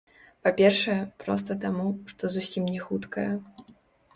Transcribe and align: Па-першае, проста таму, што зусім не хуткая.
Па-першае, 0.45 0.95
проста 1.23 1.57
таму, 1.65 1.85
што 2.13 2.33
зусім 2.37 2.63
не 2.77 2.81
хуткая. 2.87 3.29